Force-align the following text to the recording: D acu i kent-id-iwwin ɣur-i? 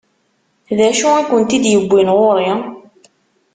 D 0.77 0.79
acu 0.89 1.07
i 1.21 1.23
kent-id-iwwin 1.29 2.09
ɣur-i? 2.17 2.51